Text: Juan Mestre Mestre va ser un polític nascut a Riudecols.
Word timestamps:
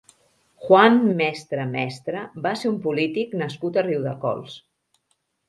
Juan 0.61 0.95
Mestre 1.19 1.65
Mestre 1.73 2.23
va 2.47 2.55
ser 2.63 2.71
un 2.73 2.81
polític 2.87 3.37
nascut 3.43 3.79
a 3.79 3.85
Riudecols. 3.91 4.59